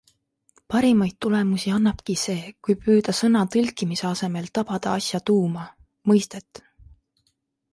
Parimaid 0.73 1.15
tulemusi 1.25 1.73
annabki 1.75 2.15
see, 2.21 2.47
kui 2.67 2.77
püüda 2.85 3.15
sõna 3.19 3.43
tõlkimise 3.57 4.09
asemel 4.13 4.49
tabada 4.59 4.97
asja 5.03 5.23
tuuma, 5.31 5.67
mõistet. 6.13 6.65